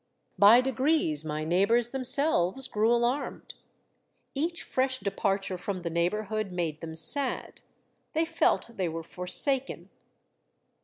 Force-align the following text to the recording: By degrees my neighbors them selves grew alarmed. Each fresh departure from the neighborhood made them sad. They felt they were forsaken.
By 0.39 0.61
degrees 0.61 1.23
my 1.23 1.43
neighbors 1.43 1.89
them 1.91 2.03
selves 2.03 2.67
grew 2.67 2.91
alarmed. 2.91 3.53
Each 4.33 4.63
fresh 4.63 4.97
departure 4.97 5.59
from 5.59 5.83
the 5.83 5.91
neighborhood 5.91 6.51
made 6.51 6.81
them 6.81 6.95
sad. 6.95 7.61
They 8.13 8.25
felt 8.25 8.77
they 8.77 8.89
were 8.89 9.03
forsaken. 9.03 9.91